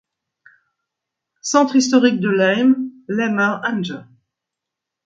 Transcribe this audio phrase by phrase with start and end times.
[1.41, 4.01] Centre historique de Laim, Laimer Anger.